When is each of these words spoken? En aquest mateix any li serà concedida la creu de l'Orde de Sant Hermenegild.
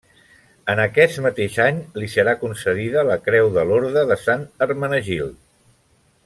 En 0.73 0.79
aquest 0.85 1.19
mateix 1.25 1.59
any 1.65 1.81
li 2.03 2.09
serà 2.13 2.33
concedida 2.45 3.03
la 3.11 3.19
creu 3.27 3.51
de 3.59 3.67
l'Orde 3.73 4.07
de 4.13 4.19
Sant 4.23 4.49
Hermenegild. 4.67 5.39